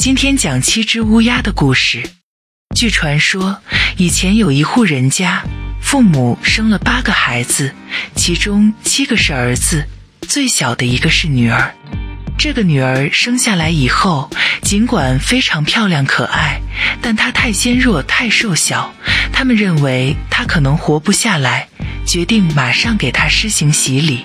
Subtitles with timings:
[0.00, 2.02] 今天讲七只乌鸦的故事。
[2.74, 3.58] 据传说，
[3.98, 5.42] 以前有一户人家，
[5.82, 7.74] 父母生了八个孩子，
[8.14, 9.86] 其中七个是儿子，
[10.22, 11.74] 最小的一个是女儿。
[12.38, 14.30] 这个女儿生下来以后，
[14.62, 16.58] 尽管非常漂亮可爱，
[17.02, 18.94] 但她太纤弱、太瘦小，
[19.34, 21.68] 他们认为她可能活不下来，
[22.06, 24.24] 决定马上给她施行洗礼。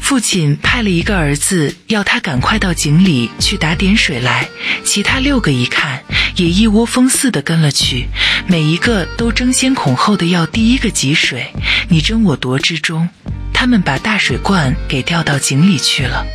[0.00, 4.48] 父亲派了一个儿子，要他赶快到井里去打点水来。
[4.82, 6.02] 其他六个一看，
[6.34, 8.08] 也一窝蜂似的跟了去，
[8.48, 11.52] 每一个都争先恐后的要第一个汲水，
[11.88, 13.08] 你争我夺之中，
[13.52, 16.26] 他们把大水罐给掉到井里去了。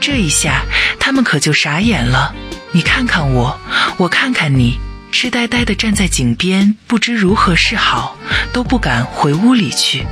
[0.00, 0.62] 这一下，
[0.98, 2.34] 他们可就傻眼了。
[2.72, 3.60] 你看看我，
[3.98, 4.78] 我看看你，
[5.12, 8.16] 痴呆呆的站在井边，不知如何是好，
[8.52, 10.06] 都不敢回屋里去。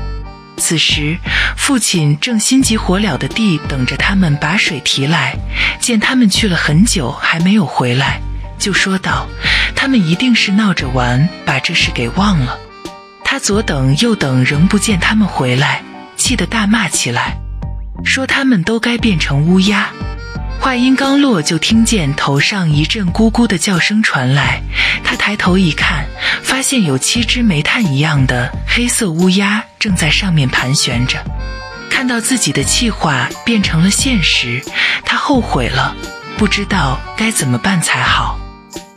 [0.59, 1.17] 此时，
[1.57, 5.37] 父亲正心急火燎的地等着他们把水提来。
[5.81, 8.21] 见他们去了很久还没有回来，
[8.59, 9.27] 就说道
[9.75, 12.59] ：“他们一定是闹着玩，把这事给忘了。”
[13.25, 15.83] 他左等右等，仍不见他们回来，
[16.17, 17.39] 气得大骂起来，
[18.05, 19.89] 说：“他们都该变成乌鸦。”
[20.61, 24.61] 话音刚落，就听见头上一阵咕咕的叫声传来。
[25.03, 26.07] 他抬头一看，
[26.43, 31.25] 发现有七只煤炭一样的黑色乌鸦正在上面盘旋着。
[31.89, 34.63] 看到自己的气话变成了现实，
[35.05, 35.97] 他后悔了，
[36.37, 38.39] 不知道该怎么办才好。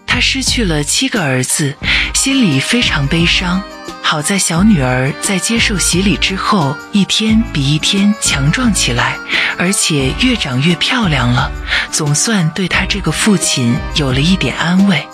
[0.05, 1.75] 他失去了七个儿子，
[2.13, 3.63] 心里非常悲伤。
[4.01, 9.17] 好在小女儿在接受洗礼之后，一天比一天强壮起来，
[9.57, 11.49] 而且越长越漂亮了，
[11.91, 15.07] 总算对她这个父亲有了一点安慰。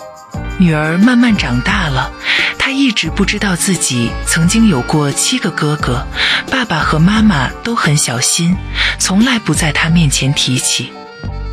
[0.58, 2.10] 女儿慢慢长大了，
[2.58, 6.04] 她一直不知道自己曾经有过七个哥哥，
[6.50, 8.56] 爸爸和妈妈都很小心，
[8.98, 10.92] 从来不在她面前提起。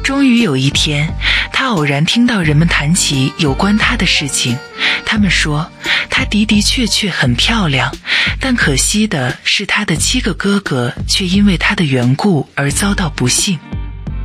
[0.04, 1.12] 终于有一天，
[1.52, 4.58] 他偶然听到人们谈起有关他的事情。
[5.04, 5.72] 他们说，
[6.10, 7.92] 他的的确确很漂亮，
[8.40, 13.60] 但可惜的是，他的七个哥哥却因为他的缘故而遭到不幸。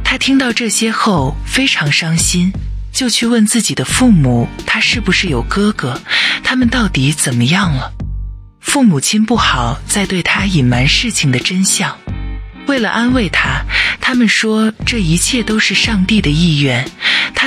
[0.04, 2.52] 他听到这些后非常伤心，
[2.92, 6.00] 就去问自己的父母，他是不是有哥哥？
[6.42, 7.92] 他们到底怎么样了？
[8.60, 11.96] 父母亲不好再对他隐瞒事情的真相。
[12.66, 13.64] 为了安慰他，
[14.00, 16.88] 他们说这一切都是上帝的意愿，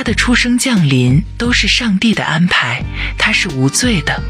[0.04, 2.84] 的出生降临都是上帝的安排，
[3.18, 4.22] 他是无罪的。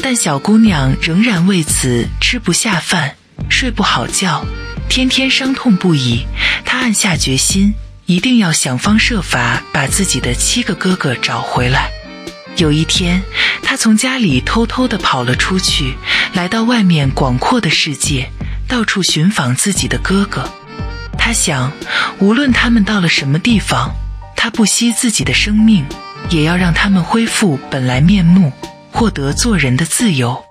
[0.00, 3.16] 但小姑娘仍然为此吃不下饭，
[3.50, 4.44] 睡不好觉，
[4.88, 6.24] 天天伤痛不已。
[6.64, 7.74] 她暗下决心，
[8.06, 11.90] 一定要想方设法把自己的七个哥哥找回来。
[12.56, 13.22] 有一天，
[13.62, 15.94] 她从家里偷偷地跑了出去，
[16.32, 18.30] 来到外面广阔的世界。
[18.68, 20.52] 到处寻访自己的哥哥，
[21.16, 21.72] 他想，
[22.18, 23.94] 无论他们到了什么地方，
[24.40, 25.84] 他不惜自己的生命，
[26.30, 28.52] 也要让他们恢复本来面目，
[28.92, 30.44] 获得做人的自由。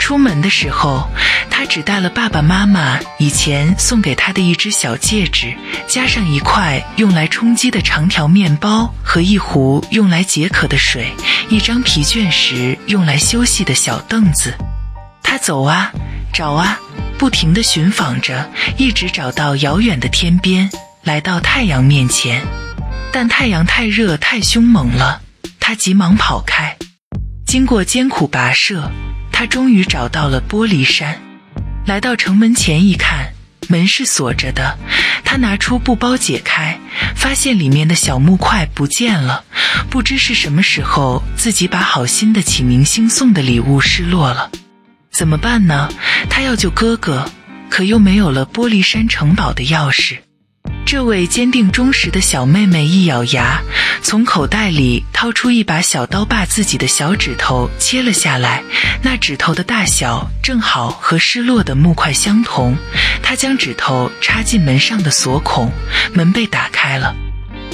[0.00, 1.08] 出门的时候，
[1.48, 5.54] 他只带了爸爸妈妈以前送给他的一只小戒指，
[5.86, 11.12] 加上一块用来充饥的长条面包和一壶用来解渴的水，
[11.48, 14.52] 一张疲倦时用来休息的小凳子。
[15.22, 15.92] 他走啊，
[16.32, 16.80] 找啊。
[17.16, 20.68] 不停地寻访着，一直找到遥远的天边，
[21.04, 22.42] 来到太阳面前，
[23.12, 25.22] 但太阳太热太凶猛了，
[25.58, 26.76] 他急忙跑开。
[27.46, 28.90] 经过艰苦跋涉，
[29.32, 31.20] 他终于找到了玻璃山。
[31.86, 33.32] 来到城门前一看，
[33.68, 34.78] 门是锁着的。
[35.24, 36.78] 他拿出布包解开，
[37.16, 39.44] 发现里面的小木块不见了。
[39.90, 44.50] 不知是什么时候，自己把好心的启明星送的礼物失落了。
[45.10, 45.88] 怎么办呢？
[46.28, 47.28] 他要救哥哥，
[47.68, 50.18] 可又没有了玻璃山城堡的钥匙。
[50.90, 53.62] 这位坚定忠实的小妹妹一咬牙，
[54.02, 58.64] 从口袋里掏出一把小刀，把自己的小指头切了下来。
[59.00, 62.76] 那指头的大小正好和失落的木块相同。
[63.22, 65.70] 她将指头插进门上的锁孔，
[66.12, 67.14] 门被打开了。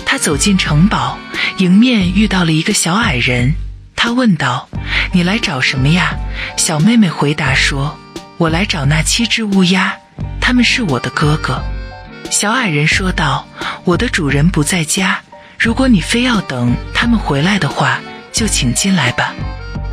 [0.04, 1.18] 她走进城堡，
[1.56, 3.54] 迎面遇到了一个小矮人。
[3.96, 4.68] 他问道
[5.14, 6.14] ：“你来找什么呀？”
[6.58, 7.98] 小妹妹回答说
[8.36, 9.96] ：“我来找那七只乌鸦，
[10.38, 11.64] 他们是我的哥哥。”
[12.30, 13.46] 小矮人说道
[13.84, 15.20] ：“我的主人不在家，
[15.58, 18.00] 如果你非要等他们回来的话，
[18.32, 19.34] 就请进来吧。”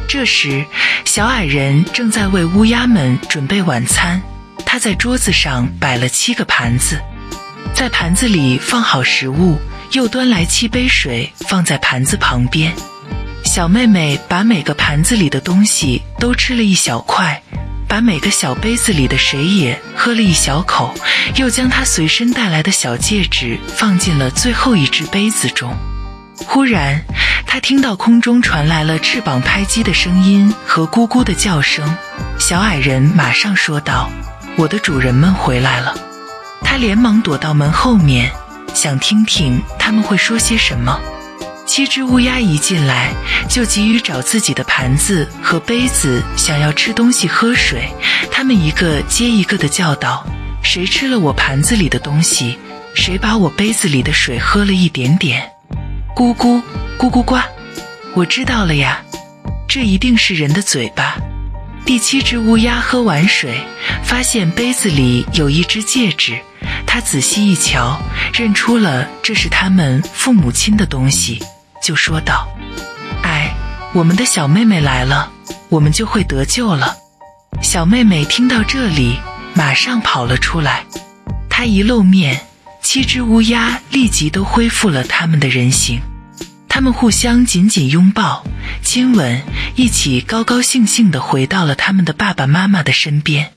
[0.07, 0.65] 这时，
[1.06, 4.21] 小矮人正在为乌鸦们准备晚餐。
[4.65, 7.00] 他在桌子上摆了七个盘子，
[7.75, 9.59] 在盘子里放好食物，
[9.91, 12.74] 又端来七杯水放在盘子旁边。
[13.45, 17.43] 小妹妹把每个盘子里的东西都吃了一小块，
[17.94, 20.92] 把每个小杯子里的水也喝了一小口，
[21.36, 25.72] 又将他随身带来的小戒指放进了最后一只杯子中。
[26.48, 27.00] 忽然，
[27.45, 31.88] 他听到空中传来了翅膀拍击的声音和咕咕的叫声。
[32.40, 34.10] 小矮人马上说道
[34.57, 35.96] ：“我的主人们回来了。”
[36.66, 38.31] 他连忙躲到门后面，
[38.74, 41.00] 想听听他们会说些什么。
[41.65, 43.13] 七只乌鸦一进来，
[43.50, 47.89] 就急于找自己的盘子和杯子，想要吃东西、喝水。
[48.31, 50.25] 他们一个接一个的叫道
[50.62, 52.57] ：“谁吃了我盘子里的东西？
[52.94, 55.51] 谁把我杯子里的水喝了一点点？”
[56.15, 56.62] 咕咕
[56.98, 57.39] 咕咕呱！
[58.13, 59.01] 我知道了呀，
[59.68, 61.15] 这一定是人的嘴巴。
[61.86, 63.57] 第七只乌鸦喝完水，
[64.04, 66.39] 发现杯子里有一只戒指。
[66.86, 68.00] 他仔细一瞧，
[68.33, 71.42] 认出了这是他们父母亲的东西，
[71.83, 72.47] 就说道
[73.21, 73.53] ：“哎，
[73.94, 75.30] 我们的小妹妹来了，
[75.68, 76.95] 我们就会得救了。”
[77.62, 79.19] 小妹妹听到这里，
[79.53, 80.85] 马上跑了出来。
[81.50, 82.39] 她一露面，
[82.81, 86.01] 七只乌鸦立即都恢复了他们的人形。
[86.69, 88.44] 他们互相紧紧拥抱、
[88.81, 89.44] 亲吻，
[89.75, 93.51] 一起高高兴兴地回到了他们的爸爸妈妈的身边。